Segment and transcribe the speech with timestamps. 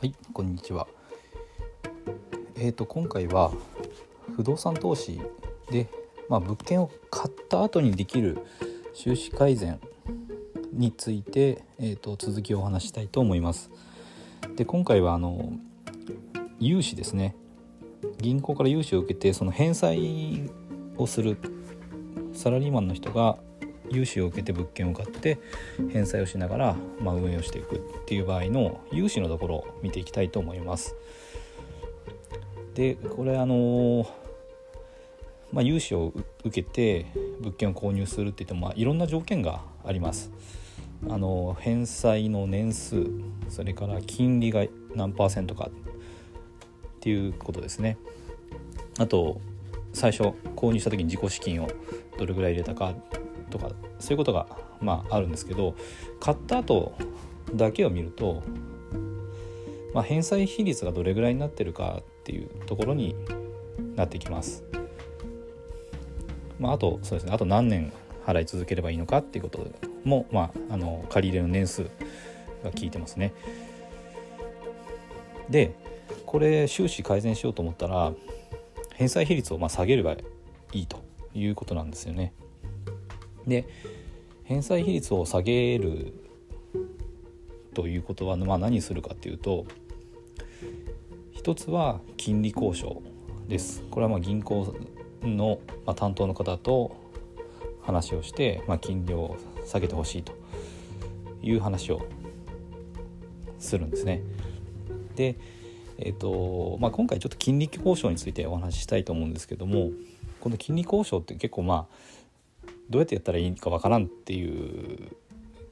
[0.00, 0.88] はい、こんにちは。
[2.56, 3.52] えっ、と今回は
[4.34, 5.20] 不動産投資
[5.70, 5.90] で、
[6.26, 8.38] まあ、物件を買った後にできる
[8.94, 9.78] 収支改善
[10.72, 13.70] について、えー、と続きをお話したいと思います。
[14.56, 15.52] で今回はあの
[16.58, 17.36] 融資ですね
[18.22, 20.50] 銀行から融資を受けてその返済
[20.96, 21.36] をする
[22.32, 23.36] サラリーマンの人が
[23.90, 25.38] 融資を受けて物件を買って
[25.92, 30.94] 返済をしながら、まあ、運営をしていくっていう場合の融資のところを見ていきたいと思います。
[32.74, 34.06] でこれあの
[35.52, 36.12] まあ、融資を
[36.44, 37.06] 受けて
[37.40, 40.30] 物件を購入するって言っても、まあ、いろんな条件があります。
[41.08, 43.06] あの返済の年数
[43.48, 44.64] それから金利が
[44.94, 47.96] 何パーセントかっていうことですね。
[48.98, 49.40] あと
[49.92, 51.68] 最初購入した時に自己資金を
[52.18, 52.94] どれぐらい入れたか
[53.50, 54.46] とかそういうことが
[54.80, 55.74] まああるんですけど
[56.20, 56.94] 買った後
[57.54, 58.42] だけを見ると、
[59.92, 63.14] まあ、返済比率がどれぐらいになってるかっていうところに
[63.96, 64.64] なってきます。
[66.58, 67.92] まあ、あとそうですねあと何年
[68.26, 69.66] 払い続ければいいのかっていうこと
[70.04, 71.84] も、まあ、あの借り入れの年数
[72.62, 73.32] が効いてますね。
[75.48, 75.74] で
[76.26, 78.12] これ収支改善しようと思ったら
[78.94, 80.18] 返済比率をまあ下げればい
[80.72, 81.02] いと
[81.34, 82.32] いうことなんですよね。
[83.50, 83.66] で
[84.44, 86.14] 返済比率を下げる
[87.74, 89.66] ということは、まあ、何するかっていうと
[91.32, 93.02] 一つは金利交渉
[93.48, 93.82] です。
[93.90, 94.74] これはま銀行
[95.22, 95.58] の
[95.96, 96.96] 担当の方と
[97.82, 100.32] 話をして、ま、金利を下げてほしいと
[101.42, 102.02] いう話を
[103.58, 104.22] するんですね。
[105.16, 105.36] で、
[105.98, 109.90] えーとまあ、今回ちょっと金利交渉についてお話ししたいと思うんですけども
[110.40, 111.94] この金利交渉って結構まあ
[112.90, 115.16] どうやってやったらいいかわからんっていう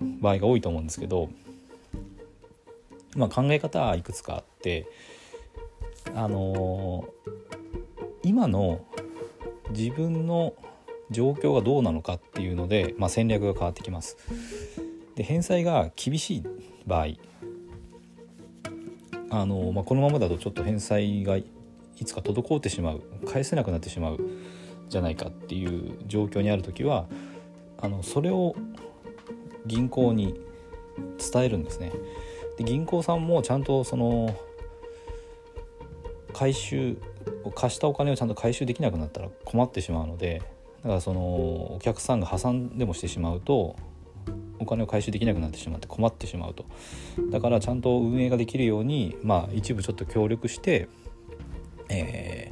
[0.00, 1.28] 場合が多いと思うんですけど、
[3.14, 4.88] まあ、考え方はいくつかあって
[6.14, 7.08] あの、
[8.22, 8.84] 今の
[9.70, 10.54] 自分の
[11.10, 14.16] 状況がどうなのかっていうので、まあ、戦略が変わってきます。
[15.14, 16.44] で返済が厳しい
[16.86, 17.08] 場合
[19.30, 21.44] あの、まあ、このままだとちょっと返済がい
[22.04, 24.18] つか滞ってしまう返せなくなってしまう
[24.88, 27.06] じゃないかっていう状況にある時は
[27.78, 28.54] あのそれを
[29.66, 30.40] 銀行に
[31.32, 31.92] 伝えるんですね。
[32.58, 34.36] で銀行さんもちゃんとその
[36.32, 36.96] 回収
[37.54, 40.42] 貸したお金をちゃんと回収できなくなったら困ってしまうので
[40.82, 43.76] だからそのお客さんが破産でもしてしまうと
[44.58, 46.64] お金を回収できなくなってしまって困ってしまうと
[47.30, 50.88] だからちゃんと運営ができるようにまあ一部ちょっと協力して、
[51.88, 52.51] え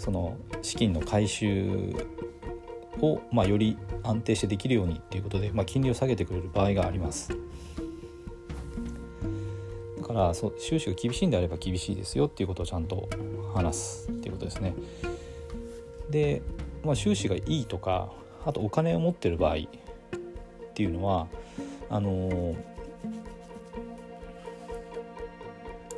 [0.00, 1.94] その資金の回収
[3.02, 7.36] を、まあ、より安定してできるようにっていうことで、まあ、金利を下げてくれる場合があります。
[9.98, 13.10] だからそう収支が厳しいんであれば厳しいですよっていうことをちゃんと
[13.54, 14.74] 話すっていうことですね。
[16.08, 16.40] で、
[16.82, 18.10] まあ、収支がいいとか
[18.46, 19.58] あとお金を持ってる場合っ
[20.72, 21.28] ていうのは
[21.90, 22.56] あの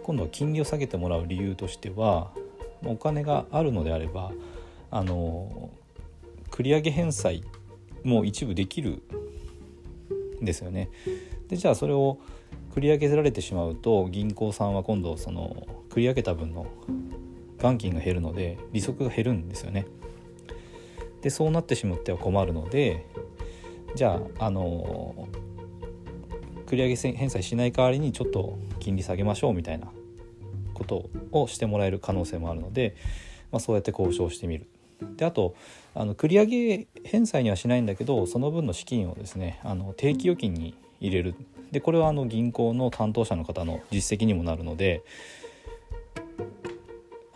[0.03, 2.33] 今度は金利を下げてもらう理由としては
[2.85, 4.33] お金があるのであれば
[4.91, 5.71] あの
[6.51, 7.43] 繰り上げ返済
[8.05, 9.03] も一部できる
[10.41, 10.91] んですよね。
[11.49, 12.19] でじゃあそれを
[12.75, 16.67] 繰り上げられてしまうと銀行さんは今度その繰り上げた分の
[17.59, 19.87] 元金が減るので利息が減るんですよね。
[21.21, 23.07] でそうなってしまっては困るので
[23.95, 25.29] じゃああの
[26.67, 29.89] 繰り上げ返済しない代わりにちょっと金利下げましょうみたいな
[30.73, 32.97] ことをしてもらえる可能性もあるので、
[33.51, 34.67] まあ、そうやって交渉してみる。
[35.17, 35.55] であと
[35.95, 41.35] あの繰り上げ返済にはしないんだけどその分の資金をですねあの定期預金に入れる
[41.73, 45.03] でこれはあの銀行の担当者の方の実績にもなるので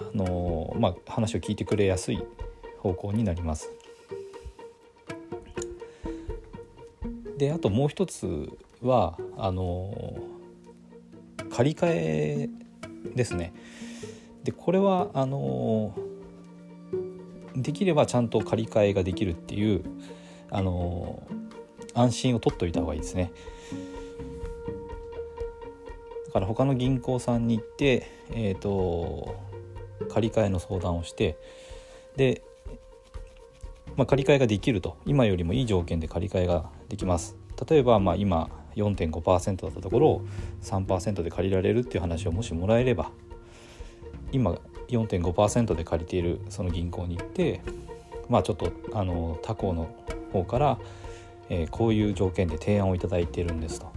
[0.00, 2.22] あの、まあ、話を聞いてくれやすい
[2.78, 3.70] 方向になります。
[7.36, 8.48] であともう一つ
[8.82, 10.16] はあの
[11.50, 12.48] 借り換え
[13.14, 13.52] ですね。
[14.44, 15.94] でこれはあの
[17.56, 19.82] できればちゃんと借り換えができるっていう
[20.50, 21.26] あの
[21.94, 23.32] 安心を取っておいた方がいいですね。
[26.26, 29.34] だから他の銀行さんに行って、えーと、
[30.10, 31.38] 借り換えの相談をして
[32.16, 32.42] で、
[33.96, 37.36] まあ、借り換えができると今よりもいい条件で借り換えができます。
[37.68, 40.26] 例えばまあ今4.5%だったところを
[40.62, 43.10] 3%で借りられるっていう話をもしもらえれば
[44.32, 44.56] 今
[44.88, 47.60] 4.5%で借りているその銀行に行って
[48.28, 49.88] まあちょっとあの他行の
[50.32, 50.78] 方から、
[51.48, 53.92] えー、こういう条件で提案をいただいてるんですと。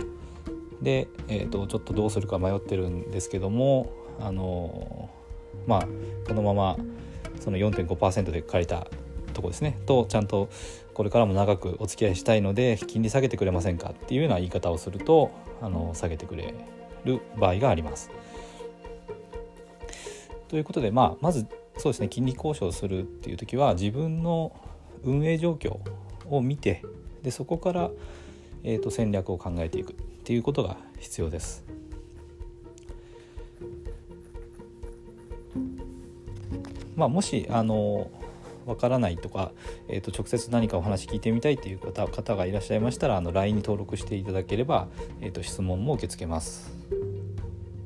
[0.81, 5.09] で、えーと、ちょっとどうするか迷ってるんですけどもあの
[5.67, 5.87] まあ
[6.27, 6.77] このまま
[7.39, 8.87] その4.5%で借りた
[9.33, 9.77] とこですね。
[9.85, 10.49] とちゃんと
[10.99, 15.31] これからも長くお付き合いしたいので金利下げてくれませんかっていうような言い方をすると
[15.61, 16.53] あの下げてくれ
[17.05, 18.11] る場合があります。
[20.49, 21.47] ということで、まあ、まず
[21.77, 24.51] そうですね金利交渉するっていう時は自分の
[25.05, 25.77] 運営状況
[26.29, 26.83] を見て
[27.23, 27.91] でそこから、
[28.65, 29.95] えーと、戦略を考えていくっ
[30.25, 31.63] ていうことが必要です。
[36.97, 38.11] まあ、もしあの
[38.69, 39.51] わからないとか、
[39.87, 44.87] えー、と直接何かお話聞いてみたいという方方がいらっしゃいましたらあの LINE に登録していただければ、
[45.21, 46.71] えー、と質問も受け付けます。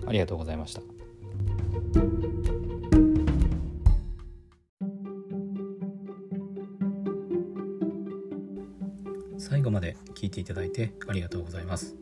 [0.06, 0.82] ありがとうございました。
[9.38, 11.96] 最後まで聞いていただいてありがとうございます。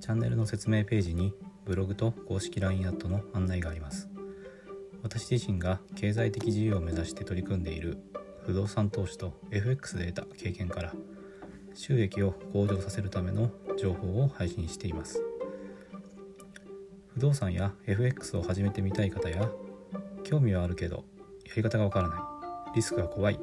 [0.00, 1.32] チャンネルの説明ページに
[1.64, 4.13] ブログと公式 LINE アットの案内があります。
[5.04, 7.98] 私自身が経済的自由を目指して取り組んでいる
[8.46, 10.94] 不動産投資と FX で得た経験から
[11.74, 15.22] 収益を向上させるための情報を配信しています。
[17.12, 19.48] 不動産や FX を始めてみたい方や
[20.24, 21.04] 興味はあるけど
[21.46, 22.16] やり方がわからな
[22.72, 23.38] いリスクが怖い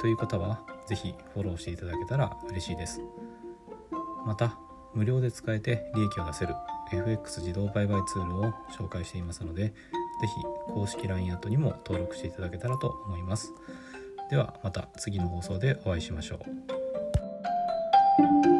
[0.00, 3.00] という方は是非フォローしていただけたら嬉しいです。
[4.26, 4.58] また
[4.92, 6.54] 無料で使えて利益を出せる
[6.92, 9.72] FX 自動売買ツールを紹介していますので
[10.20, 10.42] ぜひ
[10.72, 13.52] 公式 LINE アットにも登録していただけたらと思います。
[14.30, 18.55] ではまた次の放送でお会いしましょう。